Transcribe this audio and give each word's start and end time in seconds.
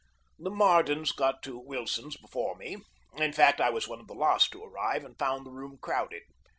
The 0.39 0.49
Mardens 0.49 1.11
got 1.11 1.43
to 1.43 1.59
Wilson's 1.59 2.17
before 2.17 2.55
me. 2.55 2.77
In 3.17 3.33
fact, 3.33 3.61
I 3.61 3.69
was 3.69 3.87
one 3.87 3.99
of 3.99 4.07
the 4.07 4.15
last 4.15 4.51
to 4.53 4.63
arrive 4.63 5.05
and 5.05 5.15
found 5.15 5.45
the 5.45 5.51
room 5.51 5.77
crowded. 5.79 6.23